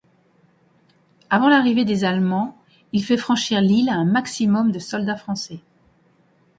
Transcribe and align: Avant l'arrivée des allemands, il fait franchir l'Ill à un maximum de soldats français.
Avant 1.29 1.47
l'arrivée 1.47 1.85
des 1.85 2.05
allemands, 2.05 2.57
il 2.91 3.03
fait 3.03 3.17
franchir 3.17 3.61
l'Ill 3.61 3.87
à 3.87 3.93
un 3.93 4.05
maximum 4.05 4.71
de 4.71 4.79
soldats 4.79 5.15
français. 5.15 5.59